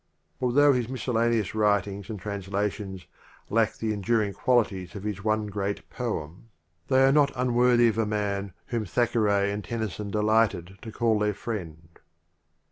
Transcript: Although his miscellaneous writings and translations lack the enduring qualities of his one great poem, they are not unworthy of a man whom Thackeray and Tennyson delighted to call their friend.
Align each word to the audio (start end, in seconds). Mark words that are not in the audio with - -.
Although 0.41 0.73
his 0.73 0.89
miscellaneous 0.89 1.53
writings 1.53 2.09
and 2.09 2.19
translations 2.19 3.05
lack 3.51 3.75
the 3.75 3.93
enduring 3.93 4.33
qualities 4.33 4.95
of 4.95 5.03
his 5.03 5.23
one 5.23 5.45
great 5.45 5.87
poem, 5.91 6.49
they 6.87 7.03
are 7.03 7.11
not 7.11 7.31
unworthy 7.35 7.87
of 7.89 7.99
a 7.99 8.05
man 8.07 8.51
whom 8.65 8.83
Thackeray 8.83 9.51
and 9.51 9.63
Tennyson 9.63 10.09
delighted 10.09 10.79
to 10.81 10.91
call 10.91 11.19
their 11.19 11.35
friend. 11.35 11.99